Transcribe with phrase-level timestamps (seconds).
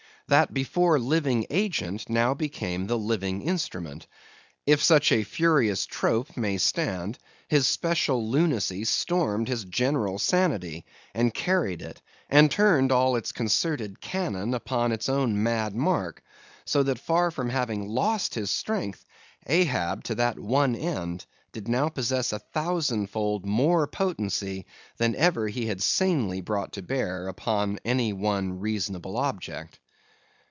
[0.27, 4.07] That before living agent, now became the living instrument.
[4.65, 11.33] If such a furious trope may stand, his special lunacy stormed his general sanity, and
[11.33, 16.23] carried it, and turned all its concentred cannon upon its own mad mark;
[16.63, 19.03] so that far from having lost his strength,
[19.47, 24.65] Ahab, to that one end, did now possess a thousand fold more potency
[24.95, 29.77] than ever he had sanely brought to bear upon any one reasonable object.